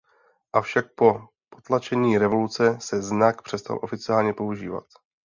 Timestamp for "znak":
3.01-3.41